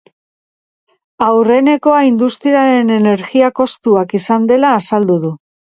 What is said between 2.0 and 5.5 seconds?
industriaren energia kostuak izan dela azaldu du.